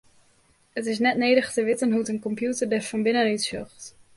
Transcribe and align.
It 0.79 0.85
is 0.89 1.01
net 1.05 1.17
nedich 1.23 1.49
te 1.53 1.61
witten 1.67 1.93
hoe't 1.93 2.11
in 2.13 2.23
kompjûter 2.27 2.67
der 2.69 2.87
fan 2.89 3.05
binnen 3.05 3.31
útsjocht. 3.35 3.83